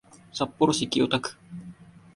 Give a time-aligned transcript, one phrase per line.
[0.33, 1.37] 札幌市清田区